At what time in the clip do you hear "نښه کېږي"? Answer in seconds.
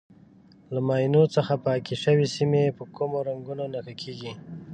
3.73-4.31